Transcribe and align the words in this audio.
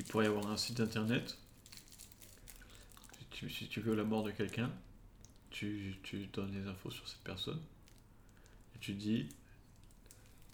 il 0.00 0.04
pourrait 0.04 0.24
y 0.24 0.28
avoir 0.28 0.46
un 0.50 0.56
site 0.56 0.80
internet. 0.80 1.36
Si 3.52 3.68
tu, 3.68 3.80
veux 3.80 3.94
la 3.94 4.04
mort 4.04 4.22
de 4.22 4.30
quelqu'un, 4.30 4.70
tu, 5.50 5.94
tu 6.02 6.26
donnes 6.26 6.52
les 6.52 6.66
infos 6.66 6.90
sur 6.90 7.06
cette 7.06 7.20
personne. 7.22 7.60
Et 8.74 8.78
tu 8.80 8.92
dis, 8.92 9.28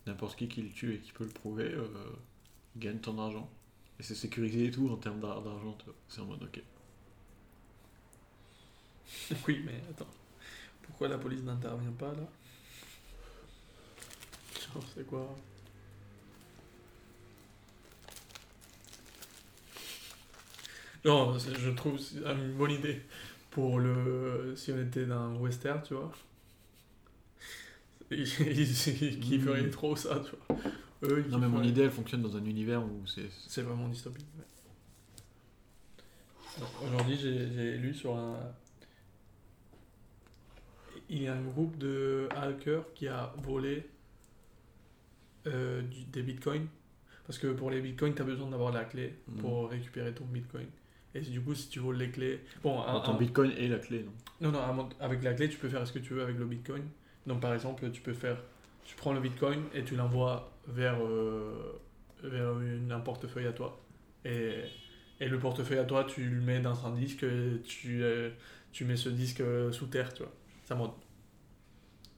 n'importe 0.06 0.36
qui 0.36 0.48
qui 0.48 0.62
le 0.62 0.70
tue 0.70 0.94
et 0.94 0.98
qui 0.98 1.12
peut 1.12 1.24
le 1.24 1.30
prouver, 1.30 1.64
euh, 1.64 1.88
gagne 2.76 2.98
ton 2.98 3.18
argent. 3.20 3.48
Et 4.00 4.02
c'est 4.02 4.14
sécurisé 4.16 4.66
et 4.66 4.70
tout 4.70 4.88
en 4.90 4.96
termes 4.96 5.20
d'ar- 5.20 5.42
d'argent. 5.42 5.76
C'est 6.08 6.20
en 6.20 6.26
mode 6.26 6.42
ok. 6.42 6.60
Oui, 9.46 9.62
mais 9.64 9.80
attends. 9.90 10.10
Pourquoi 10.82 11.06
la 11.08 11.18
police 11.18 11.42
n'intervient 11.42 11.92
pas 11.92 12.12
là? 12.12 12.28
C'est 14.94 15.06
quoi? 15.06 15.36
Non, 21.06 21.38
je 21.38 21.70
trouve 21.70 21.98
c'est 21.98 22.18
une 22.18 22.52
bonne 22.54 22.72
idée 22.72 23.00
pour 23.50 23.78
le. 23.78 24.54
Si 24.56 24.72
on 24.72 24.78
était 24.82 25.06
dans 25.06 25.20
un 25.20 25.36
western, 25.36 25.80
tu 25.82 25.94
vois. 25.94 26.12
Ils, 28.10 28.18
Mhm. 28.26 29.40
feraient 29.40 29.70
trop 29.70 29.96
ça, 29.96 30.20
tu 30.20 30.32
vois. 30.48 30.58
Eux, 31.04 31.24
Non 31.30 31.38
mais 31.38 31.48
mon 31.48 31.62
idée 31.62 31.82
elle 31.82 31.90
fonctionne 31.90 32.22
dans 32.22 32.36
un 32.36 32.44
univers 32.44 32.82
où 32.82 33.06
c'est... 33.06 33.28
C'est 33.46 33.62
vraiment 33.62 33.88
dystopique. 33.88 34.26
ouais. 34.38 34.44
Aujourd'hui, 36.86 37.16
j'ai 37.20 37.50
j'ai 37.52 37.76
lu 37.76 37.92
sur 37.94 38.16
un. 38.16 38.36
Il 41.10 41.22
y 41.22 41.28
a 41.28 41.34
un 41.34 41.42
groupe 41.42 41.76
de 41.78 42.28
hackers 42.34 42.84
qui 42.94 43.06
a 43.08 43.32
volé 43.44 43.86
euh, 45.46 45.82
du- 45.82 46.04
des 46.04 46.22
bitcoins. 46.22 46.66
Parce 47.26 47.38
que 47.38 47.48
pour 47.48 47.70
les 47.70 47.80
bitcoins, 47.80 48.14
tu 48.14 48.22
as 48.22 48.24
besoin 48.24 48.48
d'avoir 48.50 48.72
la 48.72 48.84
clé 48.84 49.14
Mhm. 49.28 49.36
pour 49.38 49.68
récupérer 49.70 50.12
ton 50.14 50.24
bitcoin. 50.24 50.66
Et 51.16 51.20
du 51.30 51.40
coup, 51.40 51.54
si 51.54 51.68
tu 51.68 51.78
voles 51.78 51.96
les 51.96 52.10
clés. 52.10 52.40
Bon, 52.62 52.80
un- 52.82 53.00
ton 53.00 53.12
un- 53.12 53.18
bitcoin 53.18 53.52
et 53.56 53.68
la 53.68 53.78
clé, 53.78 54.04
non? 54.04 54.12
Non, 54.40 54.52
non, 54.52 54.88
avec 55.00 55.22
la 55.22 55.32
clé, 55.32 55.48
tu 55.48 55.56
peux 55.56 55.68
faire 55.68 55.86
ce 55.86 55.92
que 55.92 55.98
tu 55.98 56.12
veux 56.14 56.22
avec 56.22 56.36
le 56.38 56.44
bitcoin. 56.44 56.84
Donc, 57.26 57.40
par 57.40 57.54
exemple, 57.54 57.90
tu 57.90 58.02
peux 58.02 58.12
faire. 58.12 58.36
Tu 58.84 58.94
prends 58.96 59.12
le 59.14 59.20
bitcoin 59.20 59.62
et 59.74 59.82
tu 59.82 59.96
l'envoies 59.96 60.52
vers, 60.68 60.96
euh, 61.02 61.80
vers 62.22 62.60
une- 62.60 62.92
un 62.92 63.00
portefeuille 63.00 63.46
à 63.46 63.52
toi. 63.52 63.80
Et, 64.24 64.60
et 65.20 65.28
le 65.28 65.38
portefeuille 65.38 65.78
à 65.78 65.84
toi, 65.84 66.04
tu 66.04 66.28
le 66.28 66.40
mets 66.40 66.60
dans 66.60 66.86
un 66.86 66.94
disque 66.94 67.22
et 67.22 67.62
tu, 67.64 68.02
euh, 68.02 68.30
tu 68.72 68.84
mets 68.84 68.96
ce 68.96 69.08
disque 69.08 69.40
euh, 69.40 69.72
sous 69.72 69.86
terre, 69.86 70.12
tu 70.12 70.22
vois. 70.22 70.32
Ça 70.64 70.74
monte. 70.74 70.94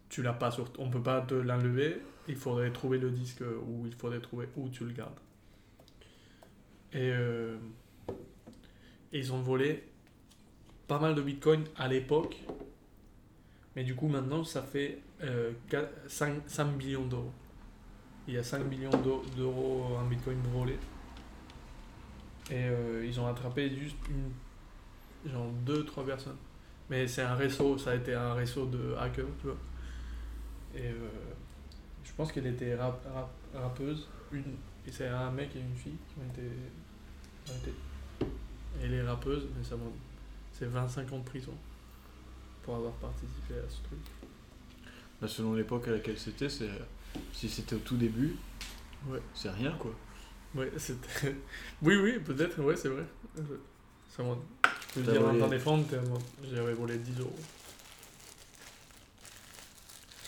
Tu 0.08 0.22
l'as 0.22 0.32
pas 0.32 0.50
sur. 0.50 0.70
On 0.78 0.90
peut 0.90 1.02
pas 1.02 1.20
te 1.20 1.34
l'enlever. 1.34 1.98
Il 2.28 2.36
faudrait 2.36 2.72
trouver 2.72 2.98
le 2.98 3.10
disque 3.10 3.42
où 3.66 3.86
il 3.86 3.94
faudrait 3.94 4.20
trouver 4.20 4.48
où 4.56 4.68
tu 4.68 4.84
le 4.84 4.92
gardes. 4.92 5.18
Et, 6.92 7.10
euh, 7.12 7.56
et 9.12 9.18
ils 9.18 9.32
ont 9.32 9.40
volé 9.42 9.84
pas 10.86 10.98
mal 10.98 11.14
de 11.14 11.22
bitcoin 11.22 11.64
à 11.76 11.88
l'époque. 11.88 12.36
Mais 13.76 13.84
du 13.84 13.94
coup, 13.94 14.08
maintenant, 14.08 14.42
ça 14.44 14.62
fait 14.62 14.98
euh, 15.22 15.52
4 15.68 15.88
5, 16.08 16.42
5 16.46 16.64
millions 16.76 17.06
d'euros. 17.06 17.32
Il 18.26 18.34
y 18.34 18.38
a 18.38 18.42
5 18.42 18.64
millions 18.64 18.90
d'eu- 18.90 19.22
d'euros 19.36 19.84
en 19.98 20.04
bitcoin 20.06 20.38
volé. 20.52 20.74
Et 22.50 22.54
euh, 22.68 23.04
ils 23.06 23.18
ont 23.20 23.26
attrapé 23.26 23.68
juste 23.74 23.96
une, 24.10 25.30
genre 25.30 25.50
2-3 25.66 26.04
personnes. 26.06 26.36
Mais 26.90 27.06
c'est 27.06 27.22
un 27.22 27.34
réseau, 27.34 27.76
ça 27.76 27.90
a 27.90 27.94
été 27.96 28.14
un 28.14 28.32
réseau 28.34 28.66
de 28.66 28.94
hackers, 28.98 29.26
tu 29.40 29.46
vois. 29.46 29.56
Et 30.74 30.86
euh, 30.88 31.08
je 32.04 32.12
pense 32.16 32.32
qu'elle 32.32 32.46
était 32.46 32.74
rap, 32.74 33.06
rap- 33.14 33.34
rappeuse. 33.54 34.08
Une, 34.32 34.42
et 34.86 34.90
c'est 34.92 35.08
un 35.08 35.30
mec 35.30 35.54
et 35.56 35.60
une 35.60 35.74
fille 35.76 35.96
qui 36.08 36.14
ont 36.20 36.30
été. 36.32 36.48
Et 38.80 38.84
elle 38.84 38.94
est 38.94 39.02
rappeuse, 39.02 39.44
mais 39.56 39.64
ça. 39.64 39.76
C'est 40.58 40.66
25 40.66 41.12
ans 41.12 41.18
de 41.18 41.24
prison 41.24 41.54
pour 42.62 42.74
avoir 42.76 42.92
participé 42.94 43.54
à 43.54 43.68
ce 43.68 43.76
truc. 43.82 43.98
Bah, 45.20 45.28
selon 45.28 45.54
l'époque 45.54 45.86
à 45.88 45.92
laquelle 45.92 46.18
c'était, 46.18 46.48
c'est... 46.48 46.68
si 47.32 47.48
c'était 47.48 47.76
au 47.76 47.80
tout 47.80 47.96
début, 47.96 48.36
Ouais. 49.08 49.20
c'est 49.34 49.50
rien 49.50 49.72
quoi. 49.78 49.92
Ouais, 50.56 50.72
c'était. 50.76 51.36
oui, 51.82 51.96
oui, 51.96 52.18
peut-être, 52.18 52.60
ouais, 52.60 52.76
c'est 52.76 52.88
vrai. 52.88 53.04
Ça 54.16 54.22
monte. 54.24 54.42
Tu 54.92 55.00
peux 55.00 55.12
dire 55.12 55.22
volé- 55.22 55.38
t'en 55.38 55.48
défendre, 55.48 55.84
j'avais 56.52 56.72
volé 56.74 56.98
10 56.98 57.20
euros. 57.20 57.36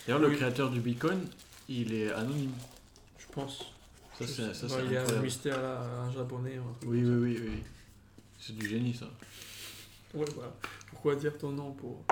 D'ailleurs, 0.07 0.21
le 0.21 0.31
créateur 0.31 0.71
du 0.71 0.81
bitcoin, 0.81 1.27
il 1.69 1.93
est 1.95 2.13
anonyme. 2.13 2.53
Je 3.19 3.27
pense. 3.33 3.73
Ça, 4.19 4.27
Je 4.27 4.53
c'est, 4.53 4.73
ouais, 4.73 4.83
il 4.87 4.93
y 4.93 4.97
a 4.97 5.03
un 5.09 5.21
mystère 5.21 5.61
là, 5.63 5.81
un 5.83 6.13
japonais 6.13 6.57
un 6.57 6.87
Oui, 6.87 7.03
oui, 7.05 7.15
oui, 7.15 7.39
oui. 7.43 7.63
C'est 8.41 8.57
du 8.57 8.69
génie 8.69 8.95
ça. 8.95 9.11
Ouais, 10.15 10.25
voilà. 10.35 10.53
Pourquoi 10.89 11.15
dire 11.15 11.37
ton 11.39 11.51
nom 11.53 11.73
pour, 11.73 12.03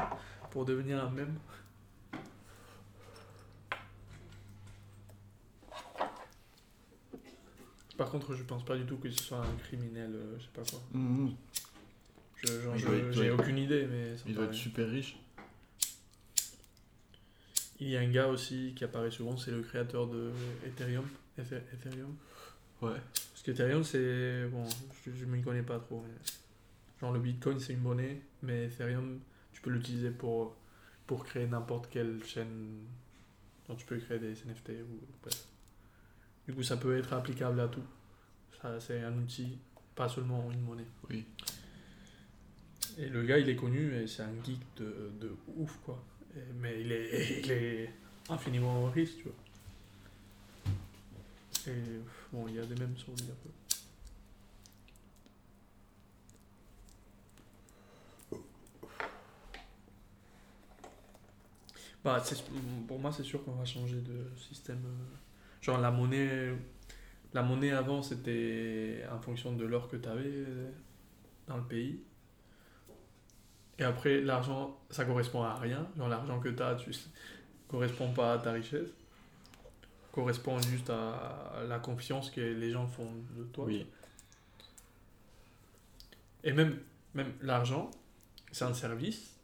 pour 0.50 0.64
devenir 0.64 1.02
un 1.02 1.10
mème? 1.10 1.34
Par 7.96 8.10
contre, 8.10 8.34
je 8.34 8.42
pense 8.44 8.64
pas 8.64 8.76
du 8.76 8.84
tout 8.84 8.96
que 8.96 9.10
ce 9.10 9.22
soit 9.22 9.38
un 9.38 9.56
criminel, 9.64 10.12
euh, 10.14 10.36
je 10.38 10.44
sais 10.44 10.50
pas 10.54 10.62
quoi. 10.62 10.80
Je- 12.36 12.60
genre, 12.62 12.74
Il 12.76 12.80
je- 12.80 12.88
être- 12.88 13.12
J'ai 13.12 13.30
aucune 13.32 13.58
idée, 13.58 13.86
mais 13.90 14.16
ça 14.16 14.24
me 14.24 14.28
Il 14.30 14.34
doit 14.34 14.44
être 14.44 14.50
paraît- 14.50 14.60
super 14.62 14.88
riche. 14.88 15.16
Il 17.80 17.88
y 17.88 17.96
a 17.96 18.00
un 18.00 18.08
gars 18.10 18.28
aussi 18.28 18.72
qui 18.76 18.84
apparaît 18.84 19.10
souvent, 19.10 19.36
c'est 19.36 19.50
le 19.50 19.62
créateur 19.62 20.06
de 20.06 20.30
Ethereum. 20.66 21.06
Ether- 21.36 21.62
Ethereum? 21.72 22.14
Ouais. 22.82 23.00
Parce 23.32 23.42
qu'Ethereum, 23.42 23.82
c'est. 23.84 24.46
Bon, 24.48 24.64
je, 25.04 25.10
je 25.12 25.24
m'y 25.24 25.42
connais 25.42 25.62
pas 25.62 25.78
trop. 25.78 26.02
mais- 26.06 26.14
Genre, 27.00 27.12
le 27.12 27.20
Bitcoin, 27.20 27.60
c'est 27.60 27.74
une 27.74 27.80
monnaie, 27.82 28.20
mais 28.42 28.64
Ethereum, 28.66 29.20
tu 29.52 29.60
peux 29.60 29.70
l'utiliser 29.70 30.10
pour, 30.10 30.56
pour 31.06 31.24
créer 31.24 31.46
n'importe 31.46 31.88
quelle 31.90 32.22
chaîne. 32.24 32.78
Donc, 33.68 33.78
tu 33.78 33.86
peux 33.86 33.98
créer 33.98 34.18
des 34.18 34.32
NFT 34.32 34.70
ou. 34.82 35.00
bref. 35.22 35.44
Du 36.46 36.54
coup, 36.54 36.62
ça 36.62 36.76
peut 36.76 36.96
être 36.96 37.12
applicable 37.12 37.60
à 37.60 37.68
tout. 37.68 37.82
Ça, 38.62 38.80
c'est 38.80 39.02
un 39.02 39.16
outil, 39.18 39.58
pas 39.94 40.08
seulement 40.08 40.50
une 40.50 40.62
monnaie. 40.62 40.86
Oui. 41.10 41.24
Et 42.98 43.08
le 43.08 43.22
gars, 43.22 43.38
il 43.38 43.48
est 43.48 43.56
connu 43.56 43.94
et 43.94 44.06
c'est 44.08 44.22
un 44.22 44.32
geek 44.44 44.60
de, 44.76 45.10
de 45.20 45.36
ouf, 45.56 45.78
quoi. 45.84 46.02
Et- 46.36 46.40
mais 46.58 46.80
il 46.80 46.90
est, 46.90 47.40
il 47.44 47.50
est 47.50 47.90
infiniment 48.28 48.86
riche, 48.90 49.16
tu 49.18 49.24
vois. 49.24 49.34
Bon, 52.32 52.46
il 52.48 52.54
y 52.54 52.58
a 52.58 52.64
des 52.66 52.74
mêmes 52.76 52.96
sur 52.96 53.12
un 53.12 53.16
peu. 53.16 53.50
Bah, 62.04 62.22
pour 62.86 62.98
moi, 62.98 63.12
c'est 63.12 63.22
sûr 63.24 63.44
qu'on 63.44 63.52
va 63.52 63.64
changer 63.64 64.00
de 64.00 64.30
système. 64.36 64.82
euh, 64.86 65.16
Genre, 65.60 65.78
la 65.78 65.90
monnaie, 65.90 66.52
la 67.34 67.42
monnaie 67.42 67.72
avant, 67.72 68.02
c'était 68.02 69.04
en 69.12 69.20
fonction 69.20 69.52
de 69.54 69.64
l'or 69.66 69.88
que 69.88 69.96
tu 69.96 70.08
avais 70.08 70.44
dans 71.48 71.56
le 71.56 71.64
pays. 71.64 72.00
Et 73.78 73.84
après, 73.84 74.20
l'argent, 74.20 74.78
ça 74.90 75.04
correspond 75.04 75.42
à 75.42 75.54
rien. 75.56 75.86
Genre, 75.96 76.08
l'argent 76.08 76.40
que 76.40 76.48
tu 76.48 76.62
as, 76.62 76.74
tu 76.74 76.90
correspond 77.68 78.12
pas 78.12 78.34
à 78.34 78.38
ta 78.38 78.52
richesse. 78.52 78.88
Correspond 80.12 80.58
juste 80.60 80.90
à 80.90 81.62
la 81.68 81.78
confiance 81.78 82.30
que 82.30 82.40
les 82.40 82.70
gens 82.70 82.86
font 82.86 83.10
de 83.36 83.44
toi. 83.44 83.66
Oui. 83.66 83.86
Et 86.44 86.52
même, 86.52 86.78
même 87.14 87.32
l'argent, 87.42 87.90
c'est 88.52 88.64
un 88.64 88.74
service 88.74 89.36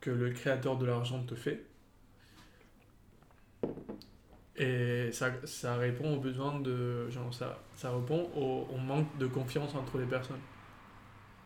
que 0.00 0.10
le 0.10 0.30
créateur 0.30 0.76
de 0.76 0.86
l'argent 0.86 1.22
te 1.24 1.34
fait. 1.34 1.64
Et 4.56 5.10
ça, 5.12 5.30
ça 5.44 5.76
répond 5.76 6.16
aux 6.16 6.20
besoins 6.20 6.58
de. 6.60 7.08
Genre, 7.10 7.32
ça, 7.32 7.58
ça 7.76 7.92
répond 7.92 8.28
au, 8.34 8.66
au 8.74 8.76
manque 8.76 9.16
de 9.18 9.26
confiance 9.26 9.74
entre 9.74 9.98
les 9.98 10.06
personnes. 10.06 10.40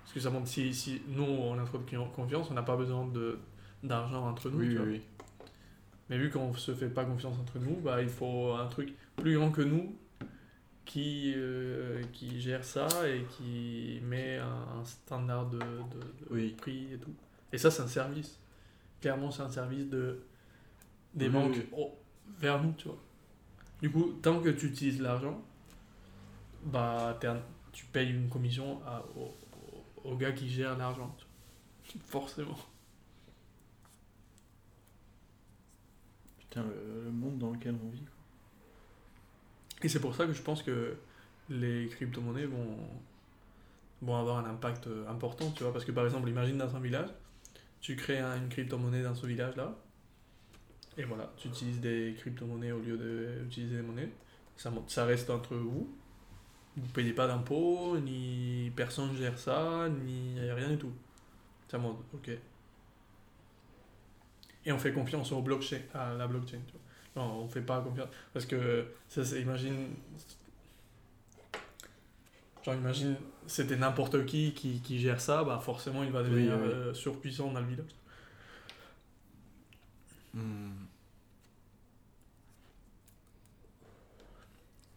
Parce 0.02 0.14
que 0.14 0.20
ça 0.20 0.30
montre 0.30 0.48
si, 0.48 0.74
si 0.74 1.02
nous, 1.08 1.24
on 1.24 1.58
a 1.58 1.64
trop 1.64 1.78
de 1.78 1.96
confiance, 2.14 2.50
on 2.50 2.54
n'a 2.54 2.62
pas 2.62 2.76
besoin 2.76 3.06
de, 3.06 3.38
d'argent 3.82 4.26
entre 4.28 4.50
nous. 4.50 4.58
Oui, 4.58 4.68
tu 4.70 4.70
oui, 4.70 4.76
vois. 4.76 4.86
oui. 4.86 5.02
Mais 6.12 6.18
vu 6.18 6.28
qu'on 6.28 6.52
se 6.52 6.74
fait 6.74 6.90
pas 6.90 7.06
confiance 7.06 7.38
entre 7.38 7.58
nous, 7.58 7.76
bah, 7.76 8.02
il 8.02 8.08
faut 8.10 8.52
un 8.52 8.66
truc 8.66 8.92
plus 9.16 9.34
grand 9.38 9.50
que 9.50 9.62
nous 9.62 9.96
qui, 10.84 11.32
euh, 11.34 12.02
qui 12.12 12.38
gère 12.38 12.62
ça 12.64 12.86
et 13.08 13.24
qui 13.30 13.98
met 14.02 14.36
un, 14.36 14.78
un 14.78 14.84
standard 14.84 15.48
de, 15.48 15.56
de- 15.58 15.62
de 15.62 16.26
Oui. 16.30 16.50
prix 16.50 16.92
et 16.92 16.98
tout. 16.98 17.14
Et 17.50 17.56
ça, 17.56 17.70
c'est 17.70 17.80
un 17.80 17.86
service. 17.88 18.38
Clairement, 19.00 19.30
c'est 19.30 19.40
un 19.40 19.48
service 19.48 19.88
de, 19.88 20.20
des 21.14 21.28
Oui, 21.28 21.32
banques 21.32 21.56
oui. 21.72 21.84
vers 22.38 22.62
nous, 22.62 22.72
tu 22.72 22.88
vois. 22.88 22.98
Du 23.80 23.90
coup, 23.90 24.12
tant 24.20 24.38
que 24.42 24.50
tu 24.50 24.66
utilises 24.66 25.00
l'argent, 25.00 25.42
bah, 26.64 27.18
tu 27.72 27.86
payes 27.86 28.10
une 28.10 28.28
commission 28.28 28.82
à, 28.84 29.02
au, 29.16 29.34
au- 30.04 30.10
au 30.10 30.16
gars 30.18 30.32
qui 30.32 30.46
gère 30.50 30.76
l'argent. 30.76 31.16
Forcément. 32.04 32.58
Putain, 36.52 36.66
le, 36.66 37.10
monde 37.10 37.38
dans 37.38 37.50
lequel 37.50 37.74
on 37.82 37.88
vit. 37.88 38.02
Et 39.82 39.88
c'est 39.88 40.00
pour 40.00 40.14
ça 40.14 40.26
que 40.26 40.34
je 40.34 40.42
pense 40.42 40.62
que 40.62 40.96
les 41.48 41.88
crypto-monnaies 41.88 42.44
vont, 42.44 42.76
vont 44.02 44.16
avoir 44.16 44.36
un 44.36 44.44
impact 44.50 44.86
euh, 44.86 45.08
important, 45.08 45.50
tu 45.52 45.62
vois. 45.62 45.72
Parce 45.72 45.86
que 45.86 45.92
par 45.92 46.04
exemple, 46.04 46.28
imagine 46.28 46.58
dans 46.58 46.76
un 46.76 46.80
village, 46.80 47.08
tu 47.80 47.96
crées 47.96 48.18
un- 48.18 48.36
une 48.36 48.50
crypto-monnaie 48.50 49.02
dans 49.02 49.14
ce 49.14 49.26
village-là, 49.26 49.74
et 50.98 51.04
voilà, 51.04 51.32
tu 51.38 51.48
utilises 51.48 51.80
des 51.80 52.14
crypto-monnaies 52.18 52.72
au 52.72 52.80
lieu 52.80 52.98
d'utiliser 53.44 53.76
des 53.76 53.82
monnaies. 53.82 54.10
Ça, 54.58 54.70
ça 54.88 55.06
reste 55.06 55.30
entre 55.30 55.56
vous. 55.56 55.90
Vous 56.76 56.82
ne 56.82 56.92
payez 56.92 57.14
pas 57.14 57.26
d'impôts, 57.26 57.96
ni 57.98 58.70
personne 58.76 59.16
gère 59.16 59.38
ça, 59.38 59.88
ni 60.04 60.38
rien 60.38 60.68
du 60.68 60.76
tout. 60.76 60.92
Ça 61.68 61.78
monte, 61.78 61.98
ok. 62.12 62.30
Et 64.64 64.72
on 64.72 64.78
fait 64.78 64.92
confiance 64.92 65.32
au 65.32 65.42
blockchain, 65.42 65.80
à 65.94 66.14
la 66.14 66.26
blockchain. 66.26 66.58
Tu 66.66 66.72
vois. 66.72 67.22
Non, 67.24 67.42
on 67.44 67.48
fait 67.48 67.62
pas 67.62 67.80
confiance. 67.80 68.08
Parce 68.32 68.46
que, 68.46 68.86
ça, 69.08 69.24
c'est- 69.24 69.40
imagine. 69.42 69.88
Genre, 72.64 72.74
imagine, 72.76 73.16
c'était 73.46 73.76
n'importe 73.76 74.24
qui, 74.24 74.52
qui 74.54 74.80
qui 74.80 74.98
gère 75.00 75.20
ça, 75.20 75.42
bah 75.44 75.58
forcément 75.58 76.04
il 76.04 76.12
va 76.12 76.22
devenir 76.22 76.52
oui. 76.62 76.68
euh, 76.68 76.94
surpuissant 76.94 77.50
dans 77.52 77.60
le 77.60 77.66
village. 77.66 77.86
Hmm. 80.34 80.86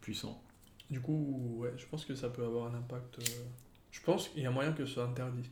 Puissant. 0.02 0.42
Du 0.90 1.02
coup, 1.02 1.58
ouais, 1.62 1.74
je 1.78 1.86
pense 1.88 2.06
que 2.06 2.16
ça 2.16 2.30
peut 2.30 2.44
avoir 2.46 2.72
un 2.72 2.78
impact. 2.78 3.20
euh, 3.20 3.24
Je 3.92 4.02
pense 4.02 4.30
qu'il 4.30 4.44
y 4.44 4.46
a 4.46 4.52
moyen 4.52 4.72
que 4.74 4.86
ce 4.86 4.94
soit 4.94 5.06
interdit. 5.06 5.50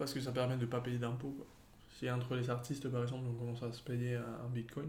Parce 0.00 0.14
que 0.14 0.20
ça 0.20 0.32
permet 0.32 0.56
de 0.56 0.62
ne 0.62 0.66
pas 0.66 0.80
payer 0.80 0.96
d'impôts. 0.96 1.34
quoi. 1.36 1.46
Si 1.90 2.10
entre 2.10 2.34
les 2.34 2.48
artistes, 2.48 2.88
par 2.88 3.02
exemple, 3.02 3.26
on 3.28 3.34
commence 3.34 3.62
à 3.62 3.70
se 3.70 3.82
payer 3.82 4.16
un, 4.16 4.48
bitcoin. 4.48 4.88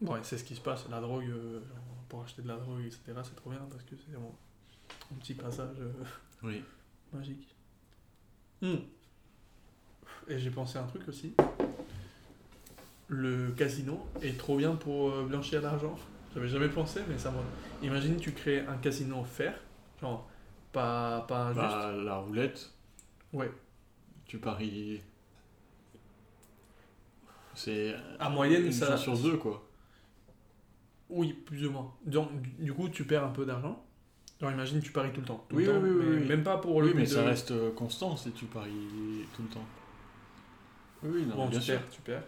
Bon, 0.00 0.16
et 0.16 0.20
c'est 0.22 0.38
ce 0.38 0.44
qui 0.44 0.54
se 0.54 0.62
passe. 0.62 0.88
La 0.88 1.02
drogue, 1.02 1.28
euh, 1.28 1.60
pour 2.08 2.22
acheter 2.22 2.40
de 2.40 2.48
la 2.48 2.56
drogue, 2.56 2.80
etc., 2.80 3.12
c'est 3.22 3.36
trop 3.36 3.50
bien 3.50 3.60
parce 3.70 3.82
que 3.82 3.94
c'est 3.94 4.10
vraiment 4.10 4.34
un 5.12 5.16
petit 5.16 5.34
passage 5.34 5.76
euh, 5.80 5.92
Oui. 6.42 6.64
magique. 7.12 7.54
Hmm. 8.62 8.76
Et 10.28 10.38
j'ai 10.38 10.50
pensé 10.50 10.78
à 10.78 10.84
un 10.84 10.86
truc 10.86 11.06
aussi. 11.06 11.34
Le 13.08 13.50
casino 13.50 14.00
est 14.22 14.38
trop 14.38 14.56
bien 14.56 14.76
pour 14.76 15.10
euh, 15.10 15.26
blanchir 15.26 15.60
l'argent. 15.60 15.94
J'avais 16.32 16.48
jamais 16.48 16.70
pensé, 16.70 17.02
mais 17.06 17.18
ça 17.18 17.30
m'a. 17.30 17.40
Imagine, 17.82 18.16
tu 18.16 18.32
crées 18.32 18.60
un 18.60 18.78
casino 18.78 19.22
fer, 19.24 19.60
genre 20.00 20.26
pas, 20.72 21.26
pas 21.28 21.48
injuste. 21.48 21.66
Bah, 21.66 21.92
la 21.92 22.16
roulette, 22.16 22.72
Ouais. 23.32 23.50
tu 24.26 24.38
paries. 24.38 25.02
C'est 27.54 27.94
À 28.18 28.30
moyenne, 28.30 28.66
une 28.66 28.72
ça. 28.72 28.86
chance 28.92 29.02
sur 29.02 29.18
deux, 29.18 29.36
quoi. 29.36 29.68
Oui, 31.10 31.34
plus 31.34 31.66
ou 31.66 31.70
moins. 31.72 31.92
Donc, 32.06 32.30
du- 32.58 32.72
coup, 32.72 32.88
tu 32.88 33.04
perds 33.04 33.24
un 33.24 33.30
peu 33.30 33.44
d'argent. 33.44 33.84
Genre, 34.40 34.50
imagine, 34.50 34.80
tu 34.80 34.90
paries 34.92 35.12
tout 35.12 35.20
le 35.20 35.26
temps. 35.26 35.44
Tout 35.48 35.56
Oui, 35.56 35.64
le 35.64 35.72
oui, 35.72 35.78
temps, 35.78 35.84
oui, 35.86 35.90
oui, 35.90 36.06
mais 36.16 36.22
oui. 36.22 36.28
Même 36.28 36.42
pas 36.42 36.58
pour 36.58 36.80
le 36.80 36.88
Oui, 36.88 36.94
mais 36.96 37.06
ça 37.06 37.22
reste 37.24 37.50
euh, 37.50 37.70
constant 37.72 38.16
si 38.16 38.32
tu 38.32 38.46
paries 38.46 39.26
tout 39.36 39.42
le 39.42 39.48
temps. 39.48 39.64
Oui, 41.02 41.26
non, 41.26 41.34
Bon, 41.36 41.48
bien 41.48 41.58
tu 41.58 41.64
sûr. 41.66 41.78
perds, 41.78 41.90
tu 41.90 42.00
perds. 42.02 42.24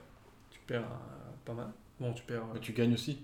Tu 0.51 0.61
perds 0.67 0.83
euh, 0.83 1.33
pas 1.45 1.55
mal. 1.55 1.73
Bon, 1.99 2.13
tu 2.13 2.23
perds. 2.25 2.43
euh, 2.45 2.55
Mais 2.55 2.61
tu 2.61 2.73
gagnes 2.73 2.95
aussi. 2.95 3.19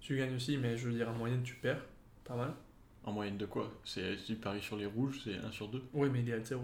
Tu 0.00 0.16
gagnes 0.16 0.34
aussi, 0.34 0.58
mais 0.58 0.76
je 0.76 0.88
veux 0.88 0.94
dire, 0.94 1.08
en 1.08 1.14
moyenne, 1.14 1.42
tu 1.42 1.54
perds 1.54 1.82
pas 2.24 2.34
mal. 2.36 2.52
En 3.04 3.12
moyenne 3.12 3.38
de 3.38 3.46
quoi? 3.46 3.70
C'est 3.84 4.16
Si 4.18 4.24
tu 4.34 4.34
paries 4.36 4.62
sur 4.62 4.76
les 4.76 4.86
rouges, 4.86 5.20
c'est 5.24 5.36
1 5.36 5.52
sur 5.52 5.68
2. 5.68 5.82
Oui, 5.92 6.08
mais 6.10 6.20
il 6.20 6.28
est 6.28 6.34
à 6.34 6.40
zéro. 6.40 6.62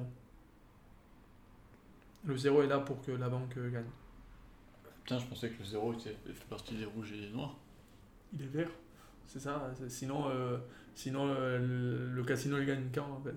Le 2.25 2.37
zéro 2.37 2.63
est 2.63 2.67
là 2.67 2.79
pour 2.79 3.03
que 3.03 3.13
la 3.13 3.29
banque 3.29 3.57
euh, 3.59 3.71
gagne. 3.71 3.91
Putain, 5.05 5.19
je 5.19 5.27
pensais 5.27 5.51
que 5.51 5.59
le 5.59 5.65
0 5.65 5.93
était- 5.95 6.17
fait 6.33 6.49
partie 6.49 6.75
des 6.77 6.85
rouges 6.85 7.13
et 7.13 7.21
des 7.21 7.29
noirs. 7.31 7.57
Il 8.33 8.43
est 8.43 8.47
vert. 8.47 8.71
C'est 9.27 9.39
ça. 9.41 9.73
Sinon, 9.89 10.29
euh, 10.29 10.59
sinon 10.95 11.29
euh, 11.29 11.59
le, 11.59 12.13
le 12.15 12.23
casino 12.25 12.59
il 12.59 12.67
gagne 12.67 12.89
quand 12.93 13.11
en 13.13 13.21
fait? 13.21 13.35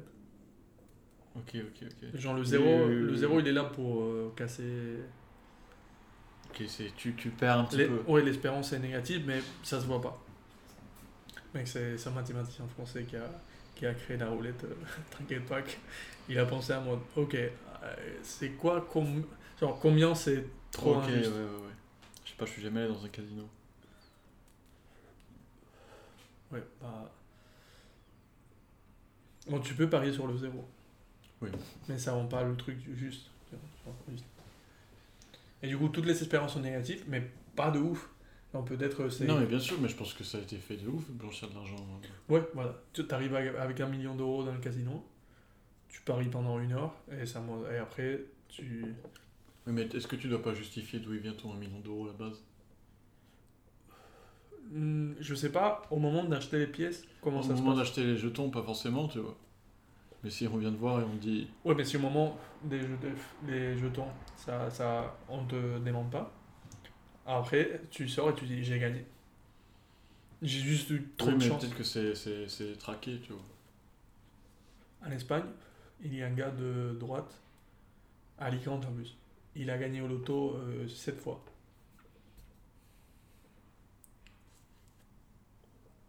Ok, 1.35 1.55
ok, 1.55 1.87
ok. 1.89 2.19
Genre 2.19 2.33
le 2.35 2.41
Oui, 2.41 2.47
zéro, 2.47 2.63
oui, 2.87 2.95
oui, 2.95 2.95
le 3.01 3.11
oui. 3.11 3.17
zéro 3.17 3.39
il 3.39 3.47
est 3.47 3.51
là 3.53 3.63
pour 3.63 4.01
euh, 4.03 4.31
casser. 4.35 4.97
Ok, 6.49 6.63
c'est 6.67 6.93
tu, 6.95 7.13
tu 7.15 7.29
perds 7.29 7.59
un 7.59 7.63
petit 7.65 7.77
Les- 7.77 7.87
peu. 7.87 8.01
Ouais, 8.07 8.21
l'espérance 8.23 8.71
est 8.73 8.79
négative, 8.79 9.23
mais 9.27 9.41
ça 9.63 9.79
se 9.81 9.85
voit 9.85 10.01
pas. 10.01 10.19
Mec, 11.53 11.67
c'est 11.67 11.97
c'est 11.97 12.09
un 12.09 12.13
mathématicien 12.13 12.67
français 12.67 13.03
qui 13.03 13.15
a, 13.15 13.29
qui 13.75 13.85
a 13.85 13.93
créé 13.93 14.17
la 14.17 14.27
roulette. 14.29 14.65
T'inquiète 15.17 15.45
pas, 15.45 15.59
il 16.29 16.39
a 16.39 16.45
pensé 16.45 16.73
à 16.73 16.79
mode. 16.79 16.99
Ok, 17.15 17.35
c'est 18.21 18.51
quoi 18.51 18.81
com- 18.81 19.25
genre 19.59 19.79
combien 19.79 20.15
c'est 20.15 20.45
trop 20.71 20.95
ok, 20.95 21.03
injuste 21.03 21.31
ouais, 21.31 21.37
ouais. 21.37 21.73
Je 22.25 22.29
sais 22.31 22.35
pas, 22.37 22.45
je 22.45 22.51
suis 22.51 22.61
jamais 22.61 22.81
allé 22.81 22.93
dans 22.93 23.03
un 23.03 23.09
casino. 23.09 23.43
Ouais, 26.51 26.63
bah. 26.81 27.11
Bon, 29.47 29.59
tu 29.59 29.73
peux 29.73 29.89
parier 29.89 30.13
sur 30.13 30.27
le 30.27 30.37
zéro. 30.37 30.63
Oui. 31.41 31.49
Mais 31.89 31.97
ça 31.97 32.13
rend 32.13 32.25
pas 32.25 32.43
le 32.43 32.55
truc 32.55 32.77
juste. 32.95 33.29
Juste. 34.09 34.25
Et 35.61 35.67
du 35.67 35.77
coup, 35.77 35.89
toutes 35.89 36.05
les 36.05 36.19
espérances 36.21 36.53
sont 36.53 36.61
négatives, 36.61 37.03
mais 37.07 37.29
pas 37.55 37.71
de 37.71 37.79
ouf. 37.79 38.09
Non, 38.53 38.63
peut-être 38.63 39.09
c'est. 39.09 39.25
Non, 39.25 39.39
mais 39.39 39.45
bien 39.45 39.59
sûr, 39.59 39.79
mais 39.81 39.89
je 39.89 39.95
pense 39.95 40.13
que 40.13 40.23
ça 40.23 40.37
a 40.37 40.41
été 40.41 40.57
fait 40.57 40.77
de 40.77 40.87
ouf, 40.87 41.09
blanchir 41.09 41.49
de 41.49 41.55
l'argent. 41.55 41.75
Ouais, 42.29 42.43
voilà. 42.53 42.75
Tu 42.93 43.03
arrives 43.09 43.35
avec 43.35 43.79
un 43.79 43.87
million 43.87 44.15
d'euros 44.15 44.43
dans 44.43 44.53
le 44.53 44.59
casino, 44.59 45.03
tu 45.93 46.01
paries 46.03 46.29
pendant 46.29 46.59
une 46.59 46.73
heure, 46.73 46.95
et, 47.11 47.25
ça, 47.27 47.41
et 47.73 47.77
après, 47.77 48.21
tu. 48.49 48.95
Oui, 49.67 49.73
mais 49.73 49.81
est-ce 49.93 50.07
que 50.07 50.15
tu 50.15 50.29
dois 50.29 50.41
pas 50.41 50.53
justifier 50.53 50.99
d'où 51.01 51.13
il 51.13 51.19
vient 51.19 51.33
ton 51.33 51.51
1 51.51 51.57
million 51.57 51.81
d'euros 51.81 52.05
à 52.05 52.07
la 52.07 52.13
base? 52.13 52.41
Hmm, 54.71 55.13
Je 55.19 55.35
sais 55.35 55.51
pas, 55.51 55.83
au 55.91 55.97
moment 55.99 56.23
d'acheter 56.25 56.57
les 56.59 56.67
pièces, 56.67 57.05
comment 57.21 57.41
Au 57.41 57.43
ça 57.43 57.55
se 57.55 57.61
moment 57.61 57.75
passe? 57.75 57.77
d'acheter 57.77 58.03
les 58.03 58.17
jetons, 58.17 58.49
pas 58.49 58.63
forcément, 58.63 59.07
tu 59.07 59.19
vois. 59.19 59.37
Mais 60.23 60.29
si 60.31 60.47
on 60.47 60.57
vient 60.57 60.71
de 60.71 60.77
voir 60.77 61.01
et 61.01 61.05
on 61.05 61.15
dit. 61.15 61.49
Ouais, 61.65 61.75
mais 61.75 61.85
si 61.85 61.95
au 61.97 61.99
moment 61.99 62.37
des, 62.63 62.81
jetons, 63.77 64.07
ça, 64.35 64.69
ça, 64.69 65.15
on 65.29 65.45
te 65.45 65.79
demande 65.79 66.11
pas. 66.11 66.31
Après, 67.25 67.81
tu 67.91 68.07
sors 68.09 68.31
et 68.31 68.35
tu 68.35 68.45
dis 68.45 68.63
j'ai 68.63 68.79
gagné. 68.79 69.05
J'ai 70.43 70.59
juste 70.59 70.91
eu 70.91 71.09
trop 71.17 71.31
oui, 71.31 71.33
de 71.33 71.39
mais 71.39 71.49
chance. 71.49 71.65
peut-être 71.65 71.75
que 71.75 71.83
c'est 71.83 72.77
traqué, 72.77 73.19
tu 73.21 73.33
vois. 73.33 73.41
En 75.05 75.11
Espagne, 75.11 75.45
il 76.03 76.15
y 76.15 76.23
a 76.23 76.27
un 76.27 76.31
gars 76.33 76.51
de 76.51 76.95
droite, 76.99 77.41
à 78.39 78.45
Alicante 78.45 78.85
en 78.85 78.91
plus. 78.93 79.17
Il 79.55 79.69
a 79.71 79.77
gagné 79.77 80.01
au 80.01 80.07
loto 80.07 80.57
7 80.87 81.19
fois. 81.19 81.43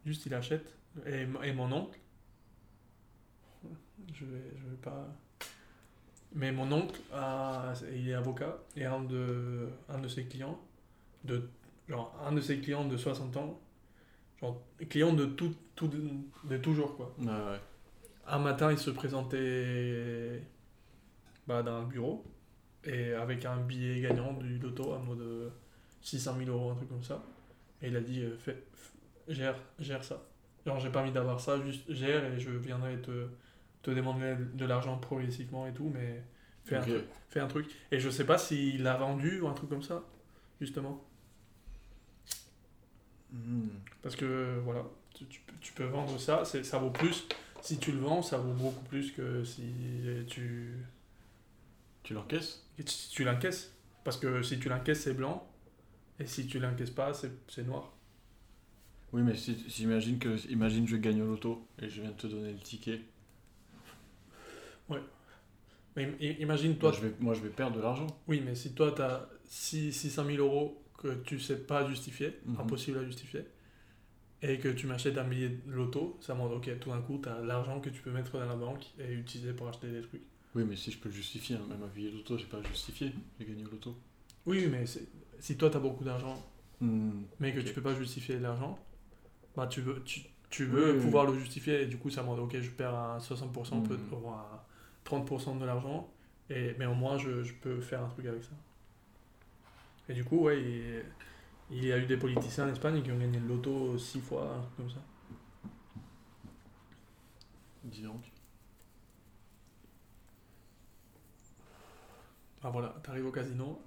Juste, 0.05 0.25
il 0.25 0.33
achète. 0.33 0.73
Et, 1.05 1.25
et 1.43 1.53
mon 1.53 1.71
oncle, 1.73 1.99
je 4.13 4.25
vais, 4.25 4.41
je 4.57 4.69
vais 4.69 4.77
pas. 4.81 5.07
Mais 6.33 6.51
mon 6.51 6.71
oncle, 6.71 6.99
a- 7.13 7.73
il 7.93 8.09
est 8.09 8.13
avocat, 8.13 8.57
et 8.75 8.85
un 8.85 9.01
de, 9.01 9.69
un 9.89 9.99
de 9.99 10.07
ses 10.07 10.25
clients, 10.25 10.59
de, 11.25 11.49
genre, 11.89 12.15
un 12.25 12.33
de 12.33 12.41
ses 12.41 12.59
clients 12.59 12.85
de 12.85 12.97
60 12.97 13.37
ans, 13.37 13.59
genre, 14.41 14.61
client 14.89 15.13
de 15.13 15.25
tout, 15.25 15.55
tout, 15.75 15.89
de 16.45 16.57
toujours, 16.57 16.97
quoi. 16.97 17.15
Ouais, 17.19 17.27
ouais. 17.27 17.59
Un 18.27 18.39
matin, 18.39 18.71
il 18.71 18.77
se 18.77 18.89
présentait 18.89 20.41
bah, 21.47 21.61
dans 21.63 21.75
un 21.75 21.83
bureau 21.83 22.25
et 22.83 23.13
avec 23.13 23.45
un 23.45 23.57
billet 23.57 24.01
gagnant 24.01 24.33
du 24.33 24.57
loto 24.57 24.93
à 24.93 24.99
mode 24.99 25.21
euh, 25.21 25.49
600 26.01 26.35
000 26.37 26.49
euros, 26.51 26.71
un 26.71 26.75
truc 26.75 26.89
comme 26.89 27.03
ça. 27.03 27.23
Et 27.81 27.87
il 27.87 27.95
a 27.95 28.01
dit 28.01 28.21
euh, 28.21 28.37
fais, 28.37 28.63
gère, 29.27 29.55
gère 29.79 30.03
ça. 30.03 30.23
Genre, 30.65 30.79
j'ai 30.79 30.89
pas 30.89 31.01
envie 31.01 31.11
d'avoir 31.11 31.39
ça, 31.39 31.61
juste 31.61 31.91
gère 31.91 32.25
et 32.25 32.39
je 32.39 32.49
viendrai 32.49 32.99
te, 33.01 33.27
te 33.83 33.91
demander 33.91 34.35
de 34.53 34.65
l'argent 34.65 34.97
progressivement 34.97 35.67
et 35.67 35.73
tout, 35.73 35.91
mais 35.93 36.23
fais, 36.63 36.77
un 36.77 36.81
truc, 36.81 37.03
fais 37.29 37.39
un 37.39 37.47
truc. 37.47 37.69
Et 37.91 37.99
je 37.99 38.09
sais 38.09 38.25
pas 38.25 38.37
s'il 38.39 38.81
l'a 38.83 38.97
vendu 38.97 39.41
ou 39.41 39.47
un 39.47 39.53
truc 39.53 39.69
comme 39.69 39.83
ça, 39.83 40.03
justement. 40.59 41.03
Hmm. 43.31 43.67
Parce 44.01 44.15
que 44.15 44.59
voilà, 44.63 44.83
tu, 45.13 45.25
tu 45.27 45.41
peux- 45.41 45.53
tu 45.61 45.73
peux 45.73 45.83
vendre 45.85 46.17
ça, 46.19 46.45
ça 46.45 46.77
vaut 46.79 46.89
plus. 46.91 47.27
Si 47.65 47.79
tu 47.79 47.91
le 47.91 47.97
vends, 47.99 48.21
ça 48.21 48.37
vaut 48.37 48.53
beaucoup 48.53 48.83
plus 48.85 49.11
que 49.11 49.43
si 49.43 49.63
tu, 50.27 50.71
Tu 52.03 52.13
l'encaisses 52.13 52.61
si 52.85 53.09
tu 53.09 53.23
l'encaisses. 53.23 53.73
Parce 54.03 54.17
que 54.17 54.43
si 54.43 54.59
tu 54.59 54.69
l'encaisses, 54.69 55.01
c'est 55.01 55.13
blanc. 55.15 55.47
Et 56.19 56.27
si 56.27 56.45
tu 56.45 56.59
l'encaisses 56.59 56.91
pas, 56.91 57.13
c'est 57.13 57.63
noir. 57.65 57.91
Oui, 59.13 59.21
mais 59.23 59.35
si, 59.35 59.55
si 59.69 59.83
imagine 59.83 60.19
que 60.19 60.35
imagine 60.51 60.87
je 60.87 60.97
gagne 60.97 61.21
au 61.23 61.25
loto 61.27 61.65
et 61.81 61.89
je 61.89 62.01
viens 62.01 62.11
de 62.11 62.15
te 62.17 62.27
donner 62.27 62.51
le 62.51 62.59
ticket. 62.59 63.01
Mais 65.95 66.03
im- 66.03 66.15
i- 66.19 66.35
imagine, 66.41 66.77
toi, 66.77 66.91
Moi, 66.91 66.99
je 66.99 67.07
vais, 67.07 67.15
moi, 67.19 67.33
je 67.33 67.41
vais 67.41 67.49
perdre 67.49 67.77
de 67.77 67.81
l'argent. 67.81 68.07
oui, 68.27 68.41
mais 68.45 68.53
si 68.55 68.73
toi, 68.73 68.91
tu 68.91 69.01
as 69.01 69.27
600 69.45 70.25
000 70.25 70.37
euros 70.37 70.83
que 70.97 71.15
tu 71.23 71.39
sais 71.39 71.57
pas 71.57 71.87
justifier, 71.87 72.37
Mhm. 72.45 72.59
impossible 72.59 72.97
à 72.99 73.05
justifier, 73.05 73.45
et 74.41 74.59
que 74.59 74.69
tu 74.69 74.85
m'achètes 74.87 75.17
un 75.17 75.23
billet 75.23 75.49
de 75.49 75.71
loto, 75.71 76.17
ça 76.21 76.33
montre, 76.35 76.55
ok, 76.57 76.79
tout 76.79 76.89
d'un 76.89 77.01
coup, 77.01 77.19
tu 77.21 77.29
as 77.29 77.39
l'argent 77.41 77.79
que 77.79 77.89
tu 77.89 78.01
peux 78.01 78.11
mettre 78.11 78.33
dans 78.37 78.45
la 78.45 78.55
banque 78.55 78.85
et 78.99 79.11
utiliser 79.13 79.53
pour 79.53 79.67
acheter 79.67 79.87
des 79.91 80.01
trucs. 80.01 80.21
Oui, 80.53 80.63
mais 80.67 80.75
si 80.75 80.91
je 80.91 80.97
peux 80.99 81.09
le 81.09 81.15
justifier, 81.15 81.55
hein, 81.55 81.65
même 81.67 81.83
un 81.83 81.87
billet 81.87 82.11
de 82.11 82.17
loto, 82.17 82.37
j'ai 82.37 82.45
pas 82.45 82.61
justifié. 82.63 83.11
J'ai 83.39 83.45
gagné 83.45 83.65
au 83.65 83.69
loto. 83.71 83.95
Oui, 84.45 84.67
mais 84.71 84.85
si 85.39 85.57
toi, 85.57 85.69
tu 85.69 85.77
as 85.77 85.79
beaucoup 85.79 86.03
d'argent 86.03 86.41
Hmm. 86.81 87.23
mais 87.39 87.53
que 87.53 87.59
Ok. 87.61 87.65
tu 87.67 87.73
peux 87.73 87.81
pas 87.81 87.95
justifier 87.95 88.37
l'argent, 88.37 88.77
bah 89.55 89.65
tu 89.67 89.79
veux, 89.79 90.03
tu, 90.03 90.21
tu 90.49 90.65
veux 90.65 90.89
Oui, 90.91 90.95
oui, 90.97 91.01
pouvoir 91.01 91.25
le 91.25 91.39
justifier 91.39 91.81
et 91.83 91.85
du 91.85 91.97
coup 91.97 92.09
ça 92.09 92.21
demande 92.21 92.39
ok 92.39 92.59
je 92.59 92.69
perds 92.69 92.93
à 92.93 93.17
60% 93.21 93.81
peut 93.81 93.95
Mhm. 93.95 94.13
ou 94.23 94.29
à 94.29 94.67
30% 95.05 95.55
de 95.57 95.63
l'argent 95.65 96.11
et 96.49 96.75
mais 96.77 96.85
au 96.85 96.93
moins 96.93 97.17
je, 97.17 97.43
je 97.43 97.53
peux 97.53 97.79
faire 97.79 98.03
un 98.03 98.09
truc 98.09 98.25
avec 98.25 98.43
ça. 98.43 98.51
Et 100.09 100.13
du 100.13 100.25
coup 100.25 100.37
ouais 100.39 101.03
il 101.71 101.85
y 101.85 101.91
a 101.91 101.97
eu 101.97 102.05
des 102.05 102.17
politiciens 102.17 102.65
en 102.67 102.71
Espagne 102.71 103.01
qui 103.01 103.11
ont 103.11 103.17
gagné 103.17 103.39
le 103.39 103.47
loto 103.47 103.97
6 103.97 104.19
fois 104.21 104.55
un 104.57 104.61
truc 104.61 104.75
comme 104.77 104.89
ça. 104.89 105.01
Dis 107.83 108.01
donc. 108.01 108.21
Ah 112.63 112.69
voilà, 112.71 112.95
t'arrives 113.03 113.27
au 113.27 113.31
casino, 113.31 113.79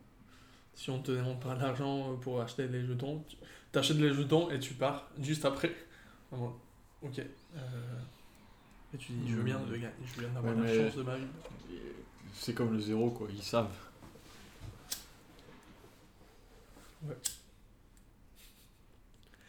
si 0.73 0.89
on 0.91 1.03
te 1.03 1.11
demande 1.11 1.41
pas 1.41 1.57
d'argent 1.57 2.17
pour 2.17 2.41
acheter 2.41 2.69
les 2.69 2.85
jetons, 2.87 3.25
t'achètes 3.73 3.97
les 3.97 4.15
jetons 4.15 4.51
et 4.51 4.61
tu 4.61 4.75
pars 4.75 5.09
juste 5.21 5.45
après. 5.45 5.75
Ah 6.33 6.37
ok. 7.03 7.19
euh, 7.19 8.01
et 8.95 8.99
tu 8.99 9.13
dis, 9.13 9.33
je 9.33 9.41
viens 9.41 9.59
de 9.59 9.73
gagner, 9.77 9.93
je 10.05 10.21
viens 10.21 10.29
d'avoir 10.31 10.57
Ouais, 10.57 10.77
la 10.77 10.85
chance 10.89 10.97
de 10.97 11.03
ma 11.03 11.17
vie. 11.17 11.25
C'est 12.35 12.55
comme 12.55 12.73
le 12.73 12.79
zéro, 12.81 13.11
quoi. 13.11 13.27
Ils 13.31 13.43
savent. 13.43 13.75
Ouais. 17.03 17.17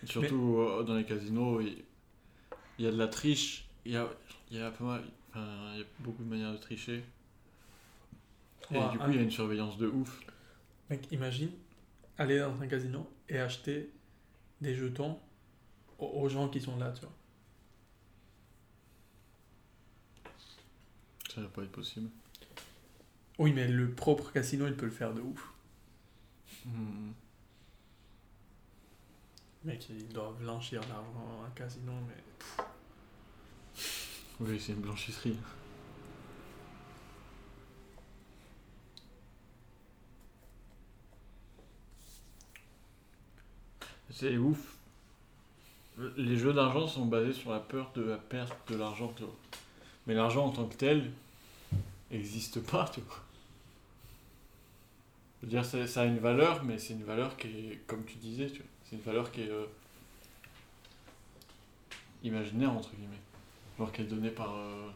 Surtout 0.06 0.58
euh, 0.60 0.84
dans 0.84 0.96
les 0.96 1.06
casinos, 1.06 1.62
il 1.62 1.84
il 2.80 2.86
y 2.86 2.88
a 2.88 2.92
de 2.92 2.98
la 2.98 3.08
triche. 3.10 3.68
Il 3.86 3.92
y 3.92 3.98
a, 3.98 4.08
il 4.50 4.58
y 4.58 4.62
a 4.62 4.72
pas 4.72 4.84
mal. 4.84 5.04
Enfin, 5.30 5.46
il 5.74 5.80
y 5.80 5.84
a 5.84 5.86
beaucoup 6.00 6.24
de 6.24 6.30
manières 6.30 6.54
de 6.54 6.58
tricher. 6.58 7.04
Et 8.72 8.78
Ouais, 8.78 8.90
du 8.92 8.98
coup, 8.98 9.04
un- 9.04 9.12
il 9.12 9.16
y 9.18 9.20
a 9.20 9.22
une 9.22 9.32
surveillance 9.32 9.78
de 9.78 9.88
ouf. 9.88 10.22
Mec, 10.90 11.12
imagine 11.12 11.52
aller 12.18 12.40
dans 12.40 12.60
un 12.62 12.68
casino 12.68 13.08
et 13.28 13.38
acheter 13.38 13.92
des 14.62 14.76
jetons 14.76 15.20
aux, 15.98 16.30
gens 16.30 16.48
qui 16.50 16.62
sont 16.62 16.78
là, 16.78 16.92
tu 16.92 17.02
vois. 17.02 17.14
Ça 21.34 21.42
va 21.42 21.48
pas 21.48 21.64
être 21.64 21.72
possible. 21.72 22.10
Oui, 23.38 23.54
mais 23.54 23.68
le 23.68 23.92
propre 23.92 24.32
casino, 24.32 24.68
il 24.68 24.76
peut 24.76 24.86
le 24.86 24.92
faire 24.92 25.14
de 25.14 25.22
ouf. 25.22 25.54
Hmm. 26.66 27.12
Mec, 29.70 29.88
ils 29.92 30.08
doivent 30.08 30.36
blanchir 30.40 30.82
l'argent 30.82 31.44
à 31.46 31.50
casino, 31.56 31.92
mais. 32.08 32.64
Oui, 34.40 34.60
c'est 34.60 34.72
une 34.72 34.80
blanchisserie. 34.80 35.38
C'est 44.10 44.38
ouf. 44.38 44.58
Les 46.18 46.36
jeux 46.36 46.54
d'argent 46.54 46.88
sont 46.88 47.06
basés 47.06 47.34
sur 47.34 47.52
la 47.52 47.60
peur 47.60 47.92
de 47.94 48.02
la 48.02 48.18
perte 48.18 48.72
de 48.72 48.76
l'argent. 48.76 49.14
Mais 50.08 50.16
l'argent 50.16 50.48
en 50.48 50.50
tant 50.50 50.66
que 50.66 50.78
tel 50.78 51.12
n'existe 52.10 52.60
pas. 52.62 52.90
Tu 52.92 53.02
vois. 53.02 53.20
Je 55.42 55.46
veux 55.46 55.52
dire, 55.52 55.64
c'est- 55.64 55.86
ça 55.86 56.02
a 56.02 56.06
une 56.06 56.18
valeur, 56.18 56.64
mais 56.64 56.80
c'est 56.80 56.94
une 56.94 57.04
valeur 57.04 57.38
qui 57.38 57.48
est, 57.50 57.82
comme 57.86 58.04
tu 58.04 58.16
disais, 58.16 58.48
tu 58.50 58.58
vois, 58.58 58.66
c'est 58.90 58.96
une 58.96 59.02
valeur 59.04 59.32
qui 59.32 59.42
est 59.42 59.50
euh, 59.50 59.66
imaginaire, 62.24 62.72
entre 62.72 62.90
guillemets. 62.96 63.20
Genre 63.78 63.92
qui 63.92 64.02
est 64.02 64.06
donnée 64.06 64.32
par... 64.32 64.56
euh. 64.56 64.90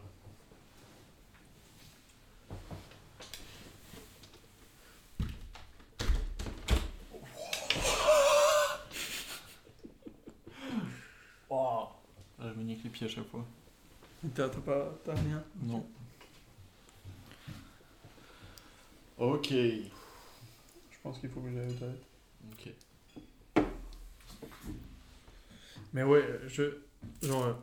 Ah, 12.36 12.48
je 12.52 12.58
me 12.58 12.64
nique 12.64 12.82
les 12.84 12.90
pieds 12.90 13.06
à 13.06 13.08
chaque 13.08 13.28
fois. 13.28 13.44
T'as 14.34 14.48
t'as 14.48 14.60
pas. 14.60 14.92
T'as 15.04 15.14
rien? 15.14 15.42
Non. 15.62 15.86
Ok. 19.18 19.48
Je 19.50 19.88
pense 21.02 21.18
qu'il 21.20 21.30
faut 21.30 21.40
que 21.40 21.50
j'aille 21.52 21.70
aux 21.70 21.78
toilettes. 21.78 22.06
Ok. 22.52 22.74
Mais 25.94 26.02
ouais, 26.02 26.40
je. 26.48 26.64
Genre, 27.22 27.56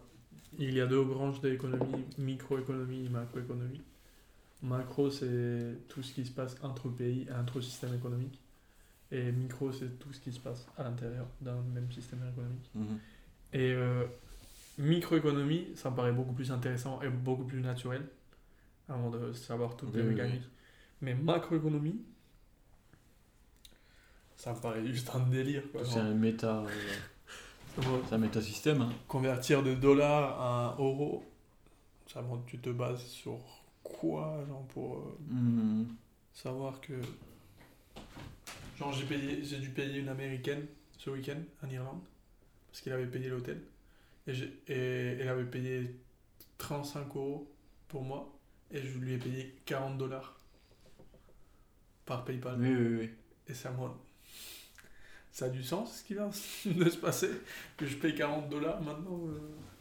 il 0.58 0.74
y 0.74 0.82
a 0.82 0.88
deux 0.88 1.04
branches 1.04 1.42
de 1.42 1.50
l'économie, 1.50 2.06
microéconomie 2.18 3.06
et 3.06 3.10
macroéconomie. 3.10 3.82
Macro, 4.64 5.10
c'est 5.10 5.78
tout 5.88 6.04
ce 6.04 6.14
qui 6.14 6.26
se 6.26 6.32
passe 6.32 6.56
entre 6.62 6.90
pays, 6.90 7.28
entre 7.38 7.62
systèmes 7.62 7.96
économiques. 7.96 8.40
Et 9.12 9.32
micro, 9.32 9.72
c'est 9.72 10.00
tout 10.00 10.14
ce 10.14 10.20
qui 10.20 10.32
se 10.32 10.40
passe 10.40 10.68
à 10.78 10.84
l'intérieur 10.84 11.28
d'un 11.42 11.62
même 11.74 11.92
système 11.92 12.20
économique. 12.32 12.70
Mhm. 12.76 13.00
Et 13.54 13.74
euh, 13.74 14.06
microéconomie, 14.78 15.68
ça 15.76 15.90
me 15.90 15.96
paraît 15.96 16.14
beaucoup 16.14 16.34
plus 16.34 16.52
intéressant 16.52 17.02
et 17.02 17.10
beaucoup 17.10 17.44
plus 17.44 17.62
naturel, 17.62 18.04
avant 18.88 19.10
de 19.10 19.34
savoir 19.34 19.76
toutes 19.76 19.96
les 19.96 20.04
oui, 20.04 20.10
mécaniques. 20.10 20.48
Mais 21.02 21.16
macroéconomie, 21.16 22.02
ça 24.38 24.54
me 24.54 24.60
paraît 24.60 24.86
juste 24.86 25.10
un 25.14 25.28
délire. 25.28 25.64
C'est 25.84 26.00
un 26.00 26.14
méta... 26.14 26.60
euh, 26.60 26.68
genre, 27.80 28.02
c'est 28.08 28.16
un 28.16 28.18
métasystème. 28.18 28.82
Hein. 28.82 28.92
convertir 29.08 29.64
de 29.64 29.74
dollars 29.74 30.40
à 30.42 30.76
euro, 30.80 31.24
ça 32.08 32.22
montre 32.22 32.46
tu 32.46 32.60
te 32.60 32.70
bases 32.70 33.04
sur 33.06 33.40
quoi 33.84 34.44
genre 34.48 34.66
pour 34.68 34.98
euh, 34.98 35.18
Mhm. 35.30 35.88
savoir 36.34 36.80
que 36.82 36.94
genre 38.78 38.92
j'ai 38.94 39.06
payé 39.06 39.44
j'ai 39.44 39.60
dû 39.60 39.70
payer 39.70 40.00
une 40.00 40.10
américaine 40.10 40.66
ce 40.98 41.10
week-end 41.10 41.40
en 41.64 41.70
Irlande 41.70 42.00
parce 42.70 42.82
qu'il 42.82 42.92
avait 42.92 43.08
payé 43.08 43.30
l'hôtel 43.30 43.62
et, 44.28 44.32
et 44.68 45.18
elle 45.20 45.28
avait 45.30 45.46
payé 45.46 45.96
35 46.58 47.16
euros 47.16 47.52
pour 47.88 48.04
moi 48.04 48.32
et 48.72 48.82
je 48.82 48.98
lui 48.98 49.14
ai 49.14 49.18
payé 49.18 49.56
40 49.66 49.98
dollars 49.98 50.38
par 52.06 52.24
PayPal 52.26 52.56
Oui, 52.60 52.70
oui, 52.74 52.98
oui. 53.00 53.10
et 53.48 53.54
ça 53.54 53.72
moi 53.72 53.98
ça 55.32 55.46
a 55.46 55.50
du 55.50 55.64
sens 55.64 56.00
ce 56.00 56.04
qui 56.04 56.14
vient 56.14 56.28
de 56.66 56.90
se 56.90 56.98
passer 56.98 57.30
que 57.78 57.86
je 57.86 57.96
paye 57.96 58.16
40 58.16 58.50
dollars 58.50 58.82
maintenant 58.82 59.20
euh. 59.28 59.81